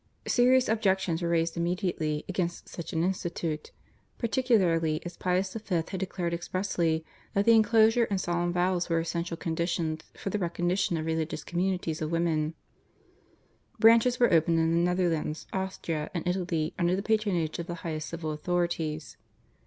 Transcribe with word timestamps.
Serious 0.25 0.67
objections 0.67 1.21
were 1.21 1.29
raised 1.29 1.55
immediately 1.55 2.25
against 2.27 2.67
such 2.67 2.91
an 2.91 3.03
institute, 3.03 3.71
particularly 4.17 4.99
as 5.05 5.15
Pius 5.15 5.53
V. 5.53 5.75
had 5.87 5.99
declared 5.99 6.33
expressly 6.33 7.05
that 7.35 7.45
the 7.45 7.51
enclosure 7.53 8.05
and 8.05 8.19
solemn 8.19 8.51
vows 8.51 8.89
were 8.89 8.99
essential 8.99 9.37
conditions 9.37 10.05
for 10.15 10.31
the 10.31 10.39
recognition 10.39 10.97
of 10.97 11.05
religious 11.05 11.43
communities 11.43 12.01
of 12.01 12.09
women. 12.11 12.55
Branches 13.77 14.19
were 14.19 14.33
opened 14.33 14.57
in 14.57 14.71
the 14.71 14.77
Netherlands, 14.79 15.45
Austria, 15.53 16.09
and 16.15 16.27
Italy 16.27 16.73
under 16.79 16.95
the 16.95 17.03
patronage 17.03 17.59
of 17.59 17.67
the 17.67 17.75
highest 17.85 18.09
civil 18.09 18.31
authorities. 18.31 19.17